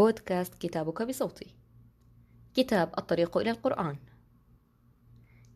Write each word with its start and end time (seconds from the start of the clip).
بودكاست 0.00 0.54
كتابك 0.54 1.02
بصوتي. 1.02 1.46
كتاب 2.54 2.92
الطريق 2.98 3.36
إلى 3.36 3.50
القرآن. 3.50 3.96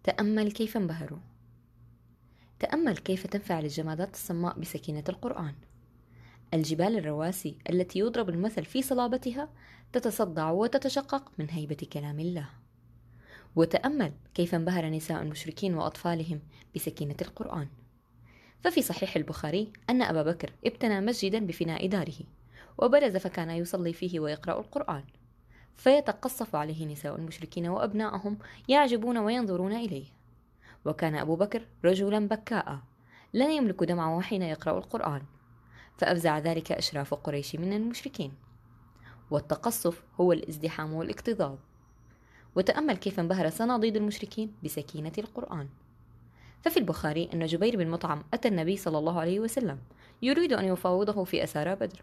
تأمل 0.02 0.52
كيف 0.52 0.76
انبهروا. 0.76 1.18
تأمل 2.58 2.96
كيف 2.96 3.26
تنفعل 3.26 3.64
الجمادات 3.64 4.14
الصماء 4.14 4.58
بسكينة 4.58 5.04
القرآن. 5.08 5.54
الجبال 6.54 6.98
الرواسي 6.98 7.58
التي 7.70 7.98
يضرب 7.98 8.28
المثل 8.28 8.64
في 8.64 8.82
صلابتها 8.82 9.48
تتصدع 9.92 10.50
وتتشقق 10.50 11.32
من 11.38 11.50
هيبة 11.50 11.86
كلام 11.92 12.20
الله. 12.20 12.48
وتأمل 13.56 14.12
كيف 14.34 14.54
انبهر 14.54 14.86
نساء 14.86 15.22
المشركين 15.22 15.74
وأطفالهم 15.74 16.40
بسكينة 16.74 17.16
القرآن. 17.22 17.68
ففي 18.60 18.82
صحيح 18.82 19.16
البخاري 19.16 19.72
أن 19.90 20.02
أبا 20.02 20.22
بكر 20.22 20.52
ابتنى 20.66 21.00
مسجدا 21.00 21.46
بفناء 21.46 21.86
داره. 21.86 22.18
وبرز 22.78 23.16
فكان 23.16 23.50
يصلي 23.50 23.92
فيه 23.92 24.20
ويقرأ 24.20 24.60
القرآن. 24.60 25.04
فيتقصف 25.76 26.56
عليه 26.56 26.86
نساء 26.86 27.16
المشركين 27.16 27.68
وأبناءهم 27.68 28.38
يعجبون 28.68 29.18
وينظرون 29.18 29.72
إليه. 29.72 30.06
وكان 30.84 31.14
أبو 31.14 31.36
بكر 31.36 31.66
رجلا 31.84 32.28
بكاء 32.28 32.78
لا 33.32 33.48
يملك 33.56 33.84
دمعه 33.84 34.20
حين 34.20 34.42
يقرأ 34.42 34.78
القرآن. 34.78 35.22
فأفزع 35.98 36.38
ذلك 36.38 36.72
أشراف 36.72 37.14
قريش 37.14 37.56
من 37.56 37.72
المشركين. 37.72 38.32
والتقصف 39.30 40.02
هو 40.20 40.32
الازدحام 40.32 40.92
والاكتظاظ. 40.92 41.56
وتأمل 42.56 42.96
كيف 42.96 43.20
انبهر 43.20 43.50
صناديد 43.50 43.96
المشركين 43.96 44.52
بسكينة 44.64 45.12
القرآن. 45.18 45.68
ففي 46.62 46.76
البخاري 46.76 47.30
أن 47.34 47.46
جبير 47.46 47.76
بن 47.76 47.90
مطعم 47.90 48.22
أتى 48.34 48.48
النبي 48.48 48.76
صلى 48.76 48.98
الله 48.98 49.20
عليه 49.20 49.40
وسلم 49.40 49.78
يريد 50.22 50.52
أن 50.52 50.64
يفاوضه 50.64 51.24
في 51.24 51.44
أسارى 51.44 51.74
بدر. 51.74 52.02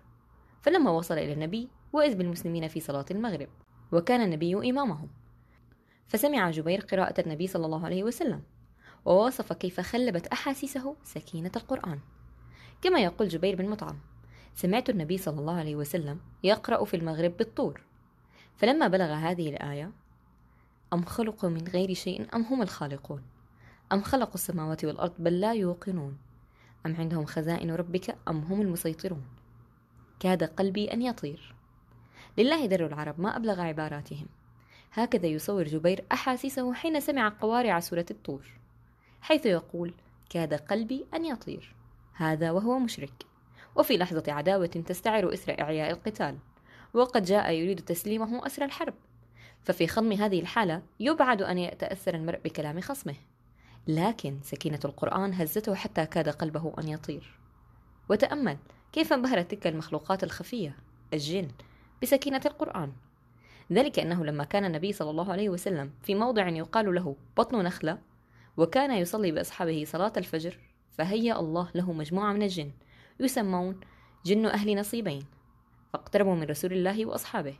فلما 0.62 0.92
وصل 0.92 1.14
إلى 1.18 1.34
النبي 1.34 1.70
وإذ 1.94 2.16
بالمسلمين 2.16 2.68
في 2.68 2.80
صلاة 2.80 3.06
المغرب 3.12 3.48
وكان 3.92 4.22
النبي 4.22 4.70
إمامهم. 4.70 5.10
فسمع 6.08 6.52
جبير 6.52 6.82
قراءة 6.82 7.22
النبي 7.22 7.48
صلى 7.48 7.66
الله 7.66 7.86
عليه 7.86 8.04
وسلم 8.04 8.44
ووصف 9.06 9.54
كيف 9.54 9.80
خلبت 9.80 10.28
أحاسيسه 10.28 10.96
سكينة 11.04 11.52
القرآن. 11.56 12.00
كما 12.82 13.00
يقول 13.00 13.28
جبير 13.28 13.56
بن 13.56 13.70
مطعم 13.70 14.00
سمعت 14.56 14.90
النبي 14.90 15.18
صلى 15.18 15.40
الله 15.40 15.54
عليه 15.54 15.76
وسلم 15.76 16.20
يقرأ 16.44 16.86
في 16.86 16.98
المغرب 16.98 17.38
بالطور. 17.38 17.82
فلما 18.56 18.88
بلغ 18.88 19.14
هذه 19.14 19.50
الآية 19.50 19.92
أم 20.94 21.06
خلقوا 21.06 21.50
من 21.50 21.68
غير 21.68 21.94
شيء 21.94 22.36
أم 22.36 22.42
هم 22.42 22.62
الخالقون؟ 22.62 23.24
أم 23.92 24.02
خلقوا 24.02 24.34
السماوات 24.34 24.86
والأرض 24.86 25.14
بل 25.20 25.40
لا 25.40 25.54
يوقنون؟ 25.54 26.18
أم 26.86 26.96
عندهم 26.96 27.26
خزائن 27.26 27.72
ربك 27.72 28.18
أم 28.28 28.40
هم 28.40 28.62
المسيطرون؟ 28.62 29.24
كاد 30.22 30.44
قلبي 30.44 30.94
أن 30.94 31.02
يطير. 31.02 31.56
لله 32.38 32.66
در 32.66 32.86
العرب 32.86 33.20
ما 33.20 33.36
أبلغ 33.36 33.62
عباراتهم. 33.62 34.26
هكذا 34.94 35.28
يصور 35.28 35.64
جبير 35.64 36.06
أحاسيسه 36.12 36.74
حين 36.74 37.00
سمع 37.00 37.30
قوارع 37.30 37.80
سورة 37.80 38.06
الطور 38.12 38.46
حيث 39.22 39.46
يقول 39.46 39.94
كاد 40.30 40.54
قلبي 40.54 41.06
أن 41.14 41.26
يطير. 41.26 41.76
هذا 42.14 42.52
وهو 42.52 42.80
مشرك. 42.80 43.26
وفي 43.76 43.98
لحظة 43.98 44.24
عداوة 44.28 44.66
تستعر 44.66 45.34
إثر 45.34 45.62
إعياء 45.62 45.92
القتال 45.92 46.38
وقد 46.94 47.24
جاء 47.24 47.52
يريد 47.52 47.80
تسليمه 47.80 48.46
أسر 48.46 48.66
الحرب. 48.66 48.94
ففي 49.64 49.88
خضم 49.88 50.12
هذه 50.12 50.40
الحالة 50.40 50.82
يبعد 51.00 51.42
أن 51.42 51.58
يتأثر 51.58 52.16
المرء 52.16 52.40
بكلام 52.40 52.82
خصمه. 52.82 53.16
لكن 53.88 54.40
سكينة 54.44 54.80
القرآن 54.86 55.34
هزته 55.34 55.76
حتى 55.76 56.06
كاد 56.06 56.30
قلبه 56.30 56.74
أن 56.80 56.88
يطير. 56.88 57.40
وتأمل 58.10 58.58
كيف 58.92 59.14
انبهرت 59.14 59.52
تلك 59.52 59.68
المخلوقات 59.68 60.24
الخفية؟ 60.24 60.76
الجن 61.14 61.48
بسكينة 62.02 62.42
القرآن. 62.46 62.94
ذلك 63.72 64.00
أنه 64.00 64.26
لما 64.26 64.44
كان 64.44 64.66
النبي 64.66 64.94
صلى 64.94 65.10
الله 65.10 65.32
عليه 65.32 65.50
وسلم 65.50 65.92
في 66.04 66.16
موضع 66.16 66.48
يقال 66.48 66.96
له 66.96 67.16
بطن 67.38 67.64
نخلة 67.64 67.98
وكان 68.58 68.92
يصلي 68.92 69.32
بأصحابه 69.32 69.84
صلاة 69.88 70.14
الفجر 70.18 70.60
فهيأ 70.92 71.40
الله 71.40 71.70
له 71.76 71.94
مجموعة 71.94 72.34
من 72.34 72.44
الجن 72.44 72.72
يسمون 73.20 73.80
جن 74.26 74.46
أهل 74.46 74.80
نصيبين 74.80 75.26
فاقتربوا 75.94 76.36
من 76.36 76.44
رسول 76.44 76.74
الله 76.74 77.06
وأصحابه. 77.06 77.56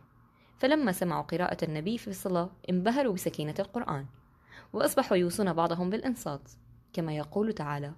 فلما 0.58 0.92
سمعوا 0.92 1.24
قراءة 1.24 1.66
النبي 1.66 1.98
في 1.98 2.08
الصلاة 2.08 2.50
انبهروا 2.70 3.14
بسكينة 3.14 3.56
القرآن 3.60 4.06
وأصبحوا 4.74 5.18
يوصون 5.18 5.54
بعضهم 5.54 5.90
بالإنصات 5.90 6.52
كما 6.94 7.18
يقول 7.18 7.54
تعالى 7.54 7.94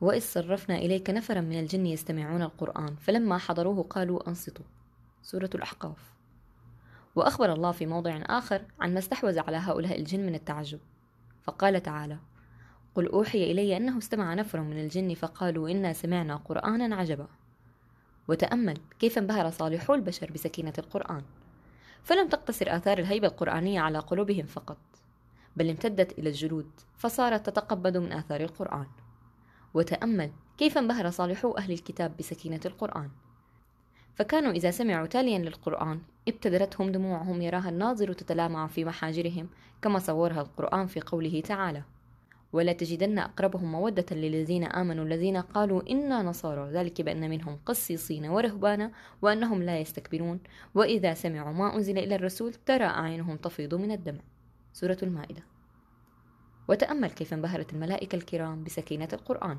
وإذ 0.00 0.20
صرفنا 0.20 0.76
إليك 0.76 1.10
نفرا 1.10 1.40
من 1.40 1.60
الجن 1.60 1.86
يستمعون 1.86 2.42
القرآن 2.42 2.96
فلما 2.96 3.38
حضروه 3.38 3.82
قالوا 3.82 4.28
أنصتوا. 4.28 4.64
سورة 5.22 5.50
الأحقاف. 5.54 6.14
وأخبر 7.16 7.52
الله 7.52 7.72
في 7.72 7.86
موضع 7.86 8.22
آخر 8.26 8.62
عن 8.80 8.92
ما 8.92 8.98
استحوذ 8.98 9.38
على 9.38 9.56
هؤلاء 9.56 9.98
الجن 9.98 10.26
من 10.26 10.34
التعجب. 10.34 10.80
فقال 11.42 11.82
تعالى 11.82 12.18
قل 12.94 13.08
أوحي 13.08 13.50
إلي 13.50 13.76
أنه 13.76 13.98
استمع 13.98 14.34
نفر 14.34 14.60
من 14.60 14.80
الجن 14.80 15.14
فقالوا 15.14 15.70
إنا 15.70 15.92
سمعنا 15.92 16.36
قرآنا 16.36 16.96
عجبا. 16.96 17.26
وتأمل 18.28 18.78
كيف 18.98 19.18
انبهر 19.18 19.50
صالحو 19.50 19.94
البشر 19.94 20.32
بسكينة 20.32 20.74
القرآن. 20.78 21.22
فلم 22.02 22.28
تقتصر 22.28 22.76
آثار 22.76 22.98
الهيبة 22.98 23.28
القرآنية 23.28 23.80
على 23.80 23.98
قلوبهم 23.98 24.46
فقط 24.46 24.78
بل 25.56 25.70
امتدت 25.70 26.18
إلى 26.18 26.28
الجلود 26.28 26.70
فصارت 26.96 27.46
تتقبض 27.46 27.96
من 27.96 28.12
آثار 28.12 28.40
القرآن. 28.40 28.86
وتأمل 29.74 30.30
كيف 30.58 30.78
انبهر 30.78 31.10
صالحو 31.10 31.52
أهل 31.52 31.72
الكتاب 31.72 32.16
بسكينة 32.16 32.60
القرآن. 32.64 33.10
فكانوا 34.14 34.52
إذا 34.52 34.70
سمعوا 34.70 35.06
تاليا 35.06 35.38
للقرآن 35.38 36.00
ابتدرتهم 36.28 36.92
دموعهم 36.92 37.42
يراها 37.42 37.68
الناظر 37.68 38.12
تتلامع 38.12 38.66
في 38.66 38.84
محاجرهم 38.84 39.48
كما 39.82 39.98
صورها 39.98 40.40
القرآن 40.40 40.86
في 40.86 41.00
قوله 41.00 41.40
تعالى. 41.40 41.82
ولا 42.52 42.72
تجدن 42.72 43.18
أقربهم 43.18 43.72
مودة 43.72 44.16
للذين 44.16 44.64
آمنوا 44.64 45.04
الذين 45.04 45.36
قالوا 45.36 45.90
إنا 45.90 46.22
نصارى 46.22 46.70
ذلك 46.70 47.02
بأن 47.02 47.30
منهم 47.30 47.58
قسيصين 47.66 48.26
ورهبانا 48.26 48.92
وأنهم 49.22 49.62
لا 49.62 49.78
يستكبرون. 49.78 50.40
وإذا 50.74 51.14
سمعوا 51.14 51.52
ما 51.52 51.76
أنزل 51.76 51.98
إلى 51.98 52.14
الرسول 52.14 52.54
ترى 52.54 52.84
أعينهم 52.84 53.36
تفيض 53.36 53.74
من 53.74 53.92
الدمع. 53.92 54.20
سورة 54.72 54.98
المائدة. 55.02 55.42
وتأمل 56.70 57.10
كيف 57.10 57.34
انبهرت 57.34 57.72
الملائكة 57.72 58.16
الكرام 58.16 58.64
بسكينة 58.64 59.08
القرآن. 59.12 59.58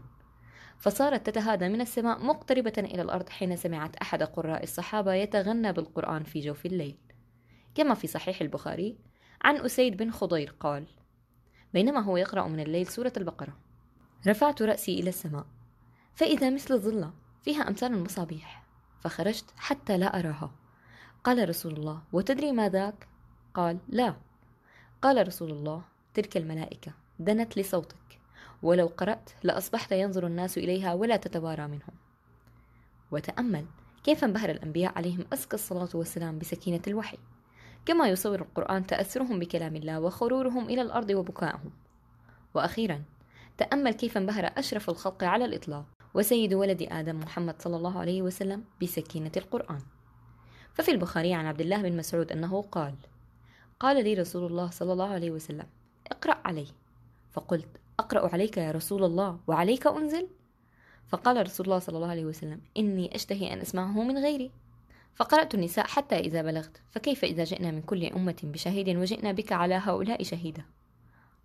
فصارت 0.77 1.29
تتهادى 1.29 1.69
من 1.69 1.81
السماء 1.81 2.25
مقتربة 2.25 2.73
إلى 2.77 3.01
الأرض 3.01 3.29
حين 3.29 3.55
سمعت 3.55 3.95
أحد 3.95 4.23
قراء 4.23 4.63
الصحابة 4.63 5.13
يتغنى 5.13 5.73
بالقرآن 5.73 6.23
في 6.23 6.39
جوف 6.39 6.65
الليل. 6.65 6.97
كما 7.75 7.93
في 7.93 8.07
صحيح 8.07 8.41
البخاري 8.41 8.97
عن 9.43 9.57
أسيد 9.57 9.97
بن 9.97 10.11
خضير 10.11 10.55
قال 10.59 10.87
بينما 11.73 11.99
هو 11.99 12.17
يقرأ 12.17 12.47
من 12.47 12.59
الليل 12.59 12.87
سورة 12.87 13.13
البقرة 13.17 13.57
رفعت 14.27 14.61
رأسي 14.61 14.99
إلى 14.99 15.09
السماء 15.09 15.45
فإذا 16.15 16.49
مثل 16.49 16.79
ظلة 16.79 17.13
فيها 17.43 17.67
أمثال 17.67 17.93
المصابيح 17.93 18.63
فخرجت 18.99 19.45
حتى 19.57 19.97
لا 19.97 20.19
أراها. 20.19 20.55
قال 21.23 21.49
رسول 21.49 21.73
الله 21.73 22.01
وتدري 22.13 22.51
ما 22.51 22.69
ذاك؟ 22.69 23.07
قال 23.53 23.79
لا. 23.87 24.15
قال 25.01 25.27
رسول 25.27 25.51
الله 25.51 25.83
تلك 26.13 26.37
الملائكة. 26.37 27.00
دنت 27.23 27.57
لصوتك. 27.57 28.19
ولو 28.63 28.87
قرأت 28.87 29.29
لأصبحت 29.43 29.91
ينظر 29.91 30.27
الناس 30.27 30.57
إليها 30.57 30.93
ولا 30.93 31.17
تتوارى 31.17 31.67
منهم. 31.67 31.95
وتأمل 33.11 33.65
كيف 34.03 34.23
انبهر 34.23 34.49
الأنبياء 34.49 34.97
عليهم 34.97 35.25
أزكى 35.33 35.53
الصلاة 35.53 35.89
والسلام 35.93 36.39
بسكينة 36.39 36.81
الوحي. 36.87 37.17
كما 37.85 38.07
يصور 38.07 38.41
القرآن 38.41 38.87
تأثرهم 38.87 39.39
بكلام 39.39 39.75
الله 39.75 39.99
وخرورهم 39.99 40.65
إلى 40.65 40.81
الأرض 40.81 41.09
وبكائهم 41.09 41.71
وأخيرا 42.53 43.03
تأمل 43.57 43.93
كيف 43.93 44.17
انبهر 44.17 44.45
أشرف 44.45 44.89
الخلق 44.89 45.23
على 45.23 45.45
الإطلاق 45.45 45.85
وسيد 46.13 46.53
ولد 46.53 46.87
آدم 46.91 47.19
محمد 47.19 47.61
صلى 47.61 47.77
الله 47.77 47.99
عليه 47.99 48.21
وسلم 48.21 48.63
بسكينة 48.81 49.31
القرآن. 49.37 49.81
ففي 50.73 50.91
البخاري 50.91 51.33
عن 51.33 51.45
عبد 51.45 51.61
الله 51.61 51.81
بن 51.81 51.97
مسعود 51.97 52.31
أنه 52.31 52.61
قال 52.61 52.95
قال 53.79 54.03
لي 54.03 54.13
رسول 54.13 54.51
الله 54.51 54.69
صلى 54.69 54.93
الله 54.93 55.09
عليه 55.09 55.31
وسلم 55.31 55.65
اقرأ 56.11 56.37
علي 56.45 56.67
فقلت 57.31 57.77
أقرأ 57.99 58.33
عليك 58.33 58.57
يا 58.57 58.71
رسول 58.71 59.03
الله 59.03 59.39
وعليك 59.47 59.87
أنزل؟ 59.87 60.27
فقال 61.07 61.45
رسول 61.45 61.65
الله 61.65 61.79
صلى 61.79 61.95
الله 61.95 62.09
عليه 62.09 62.25
وسلم 62.25 62.61
إني 62.77 63.15
أشتهي 63.15 63.53
أن 63.53 63.59
أسمعه 63.59 64.03
من 64.03 64.17
غيري. 64.17 64.51
فقرأت 65.15 65.55
النساء 65.55 65.87
حتى 65.87 66.19
إذا 66.19 66.41
بلغت 66.41 66.81
فكيف 66.91 67.23
إذا 67.23 67.43
جئنا 67.43 67.71
من 67.71 67.81
كل 67.81 68.05
أمة 68.05 68.35
بشهيد 68.43 68.89
وجئنا 68.89 69.31
بك 69.31 69.51
على 69.51 69.75
هؤلاء 69.75 70.23
شهيدا؟ 70.23 70.65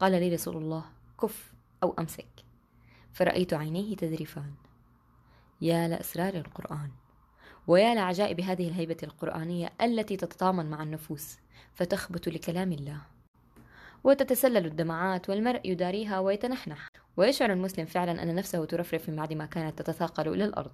قال 0.01 0.13
لي 0.13 0.35
رسول 0.35 0.57
الله 0.57 0.85
كف 1.21 1.53
أو 1.83 1.95
أمسك. 1.99 2.27
فرأيت 3.13 3.55
عينيه 3.55 3.97
تذرفان. 3.97 4.55
يا 5.61 5.89
لأسرار 5.89 6.35
القرآن. 6.35 6.91
ويا 7.67 7.95
لعجائب 7.95 8.41
هذه 8.41 8.69
الهيبة 8.69 8.97
القرآنية 9.03 9.73
التي 9.83 10.17
تتطامن 10.17 10.71
مع 10.71 10.83
النفوس 10.83 11.37
فتخبت 11.75 12.29
لكلام 12.29 12.73
الله. 12.73 13.16
وتتسلل 14.07 14.67
الدمعات 14.67 15.29
والمرء 15.29 15.61
يداريها 15.65 16.19
ويتنحنح. 16.19 16.89
ويشعر 17.17 17.53
المسلم 17.53 17.87
فعلا 17.87 18.23
أن 18.23 18.35
نفسه 18.35 18.65
ترفرف 18.65 19.09
من 19.09 19.17
بعد 19.17 19.33
ما 19.33 19.47
كانت 19.47 19.79
تتثاقل 19.79 20.29
إلى 20.29 20.45
الأرض. 20.45 20.71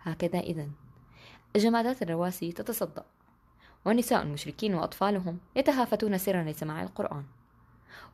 هكذا 0.00 0.40
إذا. 0.40 0.68
الجمادات 1.56 2.02
الرواسي 2.02 2.52
تتصدأ 2.52 3.04
ونساء 3.84 4.22
المشركين 4.22 4.74
وأطفالهم 4.74 5.38
يتهافتون 5.56 6.18
سرا 6.18 6.42
لسماع 6.42 6.82
القرآن. 6.82 7.24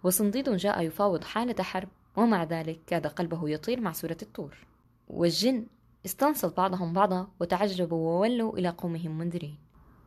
وصنديد 0.03 0.51
جاء 0.51 0.83
يفاوض 0.83 1.25
حالة 1.25 1.63
حرب 1.63 1.89
ومع 2.17 2.45
ذلك 2.45 2.81
كاد 2.87 3.07
قلبه 3.07 3.49
يطير 3.49 3.81
مع 3.81 3.93
سورة 3.93 4.19
الطور. 4.23 4.57
والجن 5.09 5.67
استنصت 6.07 6.57
بعضهم 6.57 6.93
بعضا 6.93 7.29
وتعجبوا 7.41 7.99
وولوا 7.99 8.59
إلى 8.59 8.69
قومهم 8.69 9.19
منذرين. 9.19 9.59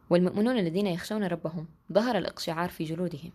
والمؤمنون 0.10 0.58
الذين 0.58 0.88
يخشون 0.88 1.24
ربهم 1.24 1.68
ظهر 1.94 2.18
الإقشعار 2.18 2.70
في 2.70 2.84
جلودهم. 2.84 3.32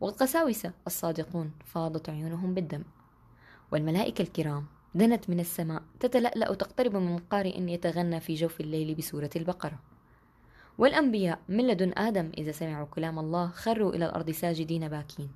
والقساوسة 0.00 0.72
الصادقون 0.86 1.52
فاضت 1.64 2.08
عيونهم 2.08 2.54
بالدم. 2.54 2.82
والملائكة 3.72 4.22
الكرام 4.22 4.66
دنت 4.94 5.30
من 5.30 5.40
السماء 5.40 5.82
تتلألأ 6.00 6.54
تقترب 6.54 6.96
من 6.96 7.18
قارئ 7.18 7.60
يتغنى 7.60 8.20
في 8.20 8.34
جوف 8.34 8.60
الليل 8.60 8.94
بسورة 8.94 9.30
البقرة. 9.36 9.78
والأنبياء 10.78 11.38
من 11.48 11.66
لدن 11.66 11.92
آدم 11.96 12.32
إذا 12.38 12.52
سمعوا 12.52 12.86
كلام 12.86 13.18
الله 13.18 13.48
خروا 13.48 13.94
إلى 13.94 14.06
الأرض 14.06 14.30
ساجدين 14.30 14.88
باكين. 14.88 15.30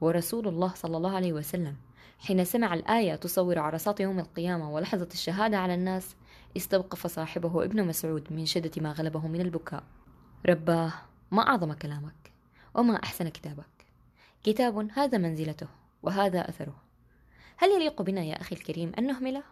ورسول 0.00 0.48
الله 0.48 0.74
صلى 0.74 0.96
الله 0.96 1.16
عليه 1.16 1.32
وسلم 1.32 1.76
حين 2.18 2.44
سمع 2.44 2.74
الآية 2.74 3.14
تصور 3.14 3.58
عرصات 3.58 4.00
يوم 4.00 4.18
القيامة 4.18 4.70
ولحظة 4.70 5.08
الشهادة 5.12 5.58
على 5.58 5.74
الناس 5.74 6.16
استوقف 6.56 7.06
صاحبه 7.06 7.64
ابن 7.64 7.86
مسعود 7.86 8.24
من 8.30 8.46
شدة 8.46 8.82
ما 8.82 8.92
غلبه 8.92 9.26
من 9.26 9.40
البكاء. 9.40 9.82
رباه 10.46 10.92
ما 11.30 11.42
أعظم 11.42 11.72
كلامك. 11.72 12.33
وما 12.74 13.02
أحسن 13.02 13.28
كتابك 13.28 13.86
كتاب 14.44 14.88
هذا 14.92 15.18
منزلته 15.18 15.66
وهذا 16.02 16.48
أثره 16.48 16.74
هل 17.56 17.70
يليق 17.70 18.02
بنا 18.02 18.22
يا 18.22 18.40
أخي 18.40 18.56
الكريم 18.56 18.92
أن 18.98 19.06
نهمله؟ 19.06 19.42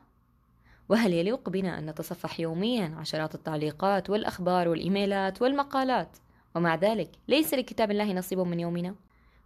وهل 0.89 1.13
يليق 1.13 1.49
بنا 1.49 1.79
أن 1.79 1.87
نتصفح 1.87 2.41
يوميا 2.41 2.95
عشرات 2.99 3.35
التعليقات 3.35 4.11
والأخبار 4.11 4.69
والإيميلات 4.69 5.43
والمقالات 5.43 6.17
ومع 6.55 6.75
ذلك 6.75 7.11
ليس 7.29 7.55
لكتاب 7.55 7.91
الله 7.91 8.13
نصيب 8.13 8.39
من 8.39 8.61
يومنا؟ 8.61 8.95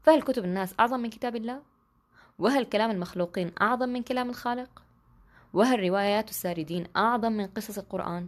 فهل 0.03 0.23
كتب 0.23 0.45
الناس 0.45 0.75
أعظم 0.81 1.01
من 1.01 1.11
كتاب 1.11 1.37
الله؟ 1.37 1.63
وهل 2.39 2.65
كلام 2.65 2.91
المخلوقين 2.91 3.53
أعظم 3.61 3.89
من 3.89 4.03
كلام 4.03 4.31
الخالق؟ 4.31 4.83
وهل 5.53 5.81
روايات 5.81 6.31
الساردين 6.31 6.87
أعظم 6.97 7.33
من 7.33 7.47
قصص 7.47 7.79
القرآن؟ 7.79 8.27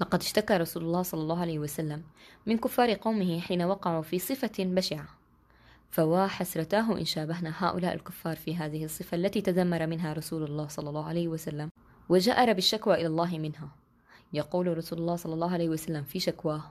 لقد 0.00 0.20
اشتكى 0.20 0.56
رسول 0.56 0.82
الله 0.82 1.02
صلى 1.02 1.20
الله 1.20 1.40
عليه 1.40 1.58
وسلم 1.58 2.02
من 2.46 2.58
كفار 2.58 2.94
قومه 2.94 3.40
حين 3.40 3.62
وقعوا 3.62 4.02
في 4.02 4.18
صفة 4.18 4.52
بشعة 4.58 5.06
فوا 5.90 6.26
حسرتاه 6.26 6.98
إن 6.98 7.04
شابهنا 7.04 7.52
هؤلاء 7.56 7.94
الكفار 7.94 8.36
في 8.36 8.56
هذه 8.56 8.84
الصفة 8.84 9.14
التي 9.14 9.40
تذمر 9.40 9.86
منها 9.86 10.12
رسول 10.12 10.44
الله 10.44 10.68
صلى 10.68 10.88
الله 10.88 11.08
عليه 11.08 11.28
وسلم 11.28 11.70
وجأر 12.08 12.52
بالشكوى 12.52 12.94
إلى 12.94 13.06
الله 13.06 13.38
منها. 13.38 13.68
يقول 14.32 14.78
رسول 14.78 14.98
الله 14.98 15.16
صلى 15.16 15.34
الله 15.34 15.52
عليه 15.52 15.68
وسلم 15.68 16.02
في 16.02 16.20
شكواه 16.20 16.62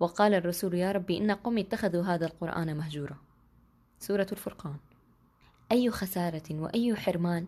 وقال 0.00 0.34
الرسول 0.34 0.74
يا 0.74 0.92
ربي 0.92 1.18
إن 1.18 1.30
قومي 1.30 1.60
اتخذوا 1.60 2.02
هذا 2.02 2.26
القرآن 2.26 2.76
مهجورا. 2.76 3.16
سورة 3.98 4.26
الفرقان. 4.32 4.76
أي 5.72 5.90
خسارة 5.90 6.42
وأي 6.50 6.96
حرمان 6.96 7.46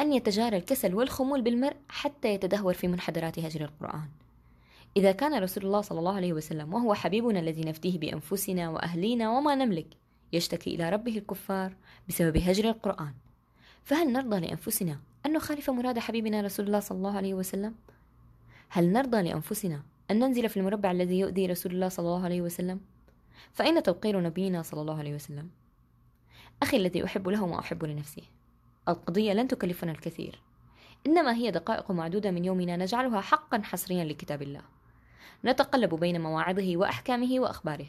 أن 0.00 0.12
يتجارى 0.12 0.56
الكسل 0.56 0.94
والخمول 0.94 1.42
بالمرء 1.42 1.76
حتى 1.88 2.34
يتدهور 2.34 2.74
في 2.74 2.88
منحدرات 2.88 3.38
هجر 3.38 3.64
القرآن. 3.64 4.08
إذا 4.98 5.12
كان 5.12 5.42
رسول 5.42 5.66
الله 5.66 5.80
صلى 5.80 5.98
الله 5.98 6.14
عليه 6.16 6.32
وسلم 6.32 6.74
وهو 6.74 6.94
حبيبنا 6.94 7.40
الذي 7.40 7.60
نفديه 7.60 7.98
بأنفسنا 7.98 8.70
وأهلينا 8.70 9.30
وما 9.30 9.54
نملك 9.54 9.86
يشتكي 10.32 10.74
إلى 10.74 10.90
ربه 10.90 11.18
الكفار 11.18 11.76
بسبب 12.08 12.36
هجر 12.36 12.68
القرآن 12.68 13.12
فهل 13.82 14.12
نرضى 14.12 14.40
لأنفسنا 14.40 15.00
أن 15.26 15.32
نخالف 15.32 15.70
مراد 15.70 15.98
حبيبنا 15.98 16.40
رسول 16.40 16.66
الله 16.66 16.80
صلى 16.80 16.98
الله 16.98 17.16
عليه 17.16 17.34
وسلم؟ 17.34 17.74
هل 18.68 18.92
نرضى 18.92 19.22
لأنفسنا 19.22 19.82
أن 20.10 20.18
ننزل 20.18 20.48
في 20.48 20.56
المربع 20.56 20.90
الذي 20.90 21.18
يؤذي 21.18 21.46
رسول 21.46 21.72
الله 21.72 21.88
صلى 21.88 22.06
الله 22.06 22.24
عليه 22.24 22.42
وسلم؟ 22.42 22.80
فأين 23.52 23.82
توقير 23.82 24.20
نبينا 24.20 24.62
صلى 24.62 24.80
الله 24.80 24.98
عليه 24.98 25.14
وسلم؟ 25.14 25.50
أخي 26.62 26.76
الذي 26.76 27.04
أحب 27.04 27.28
له 27.28 27.46
ما 27.46 27.58
أحب 27.58 27.84
لنفسي 27.84 28.22
القضية 28.88 29.32
لن 29.32 29.48
تكلفنا 29.48 29.92
الكثير 29.92 30.38
إنما 31.06 31.34
هي 31.34 31.50
دقائق 31.50 31.90
معدودة 31.90 32.30
من 32.30 32.44
يومنا 32.44 32.76
نجعلها 32.76 33.20
حقا 33.20 33.62
حصريا 33.62 34.04
لكتاب 34.04 34.42
الله 34.42 34.77
نتقلب 35.44 35.94
بين 35.94 36.20
مواعظه 36.20 36.76
وأحكامه 36.76 37.40
وأخباره. 37.40 37.86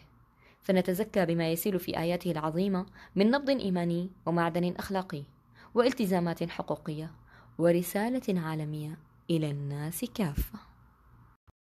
فنتزكى 0.63 1.25
بما 1.25 1.51
يسيل 1.51 1.79
في 1.79 1.97
آياته 1.97 2.31
العظيمة 2.31 2.85
من 3.15 3.31
نبض 3.31 3.49
إيماني 3.49 4.09
ومعدن 4.25 4.73
أخلاقي 4.79 5.23
والتزامات 5.75 6.49
حقوقية 6.49 7.11
ورسالة 7.57 8.41
عالمية 8.41 8.97
إلى 9.29 9.51
الناس 9.51 10.05
كافة. 10.15 10.68